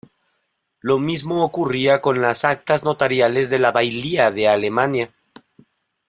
Lo 0.79 0.97
mismo 0.97 1.43
ocurría 1.45 2.01
con 2.01 2.21
las 2.21 2.43
actas 2.43 2.83
notariales 2.83 3.51
de 3.51 3.59
la 3.59 3.71
bailía 3.71 4.31
de 4.31 4.47
Alemania. 4.47 5.13